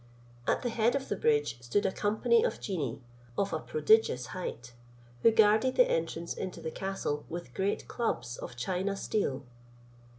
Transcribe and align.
At 0.47 0.63
the 0.63 0.69
head 0.69 0.95
of 0.95 1.09
the 1.09 1.15
bridge 1.15 1.61
stood 1.61 1.85
a 1.85 1.91
company 1.91 2.43
of 2.43 2.59
genii, 2.59 3.03
of 3.37 3.53
a 3.53 3.59
prodigious 3.59 4.25
height, 4.33 4.73
who 5.21 5.29
guarded 5.29 5.75
the 5.75 5.87
entrance 5.87 6.33
into 6.33 6.59
the 6.59 6.71
castle 6.71 7.23
with 7.29 7.53
great 7.53 7.87
clubs 7.87 8.35
of 8.37 8.55
China 8.55 8.95
steel. 8.95 9.45